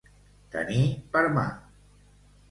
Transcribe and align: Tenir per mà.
Tenir 0.53 0.85
per 1.17 1.21
mà. 1.35 1.43